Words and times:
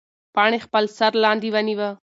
پاڼې 0.35 0.57
خپل 0.65 0.83
سر 0.97 1.11
لاندې 1.23 1.49
ونیوه. 1.53 1.89